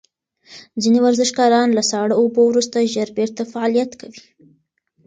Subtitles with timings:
[0.81, 4.21] ځینې ورزشکاران له ساړه اوبو وروسته ژر بیرته فعالیت کوي.